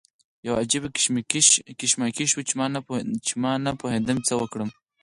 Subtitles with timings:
[0.45, 0.89] یو عجیبه
[1.83, 2.45] کشمکش و
[3.27, 4.69] چې ما نه پوهېدم څه وکړم.